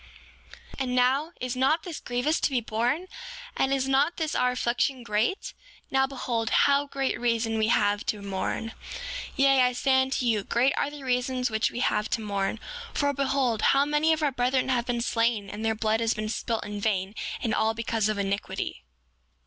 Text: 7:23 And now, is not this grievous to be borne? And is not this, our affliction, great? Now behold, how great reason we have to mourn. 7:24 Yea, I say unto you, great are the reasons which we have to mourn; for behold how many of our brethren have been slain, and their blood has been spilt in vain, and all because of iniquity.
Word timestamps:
7:23 0.79 0.79
And 0.79 0.95
now, 0.95 1.31
is 1.39 1.55
not 1.55 1.83
this 1.83 1.99
grievous 1.99 2.39
to 2.39 2.49
be 2.49 2.59
borne? 2.59 3.05
And 3.55 3.71
is 3.71 3.87
not 3.87 4.17
this, 4.17 4.33
our 4.33 4.49
affliction, 4.49 5.03
great? 5.03 5.53
Now 5.91 6.07
behold, 6.07 6.49
how 6.49 6.87
great 6.87 7.19
reason 7.19 7.59
we 7.59 7.67
have 7.67 8.03
to 8.07 8.23
mourn. 8.23 8.69
7:24 9.33 9.33
Yea, 9.35 9.61
I 9.61 9.73
say 9.73 10.01
unto 10.01 10.25
you, 10.25 10.43
great 10.43 10.73
are 10.75 10.89
the 10.89 11.03
reasons 11.03 11.51
which 11.51 11.69
we 11.69 11.81
have 11.81 12.09
to 12.09 12.21
mourn; 12.21 12.59
for 12.95 13.13
behold 13.13 13.61
how 13.77 13.85
many 13.85 14.11
of 14.11 14.23
our 14.23 14.31
brethren 14.31 14.69
have 14.69 14.87
been 14.87 15.01
slain, 15.01 15.51
and 15.51 15.63
their 15.63 15.75
blood 15.75 15.99
has 15.99 16.15
been 16.15 16.29
spilt 16.29 16.65
in 16.65 16.81
vain, 16.81 17.13
and 17.43 17.53
all 17.53 17.75
because 17.75 18.09
of 18.09 18.17
iniquity. 18.17 18.81